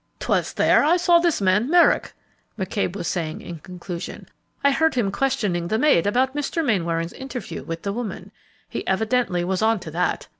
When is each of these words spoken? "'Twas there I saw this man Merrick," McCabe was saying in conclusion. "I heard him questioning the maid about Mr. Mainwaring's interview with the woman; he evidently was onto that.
"'Twas 0.17 0.53
there 0.53 0.83
I 0.83 0.97
saw 0.97 1.19
this 1.19 1.41
man 1.41 1.69
Merrick," 1.69 2.13
McCabe 2.57 2.95
was 2.95 3.07
saying 3.07 3.39
in 3.41 3.59
conclusion. 3.59 4.27
"I 4.63 4.71
heard 4.71 4.95
him 4.95 5.11
questioning 5.11 5.67
the 5.67 5.77
maid 5.77 6.07
about 6.07 6.33
Mr. 6.35 6.65
Mainwaring's 6.65 7.13
interview 7.13 7.61
with 7.63 7.83
the 7.83 7.93
woman; 7.93 8.31
he 8.67 8.87
evidently 8.87 9.43
was 9.43 9.61
onto 9.61 9.91
that. 9.91 10.27